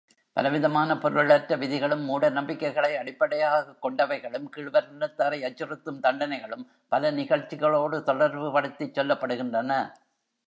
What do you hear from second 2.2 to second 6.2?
நம்பிக்கைகளை அடிப்படையாகக் கொண்டவைகளும் கீழ்வருணத்தாரை அச்சுறுத்தும்